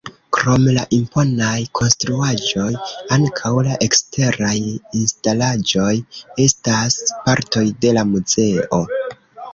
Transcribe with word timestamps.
Krom 0.35 0.63
la 0.75 0.83
imponaj 0.95 1.57
konstruaĵoj 1.79 2.69
ankaŭ 3.17 3.53
la 3.69 3.77
eksteraj 3.89 4.55
instalaĵoj 5.01 5.93
estas 6.47 6.99
partoj 7.29 7.67
de 7.85 7.97
la 8.01 8.09
muzeo. 8.17 8.85